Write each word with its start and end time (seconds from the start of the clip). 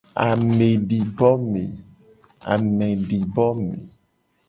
Amedibome. 2.53 3.65